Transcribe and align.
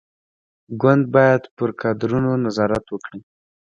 ګوند 0.81 1.03
باید 1.15 1.43
پر 1.55 1.69
کادرونو 1.81 2.31
نظارت 2.45 2.85
وکړي. 2.89 3.19